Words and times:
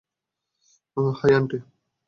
High, 1.17 1.31
aunty! 1.37 1.57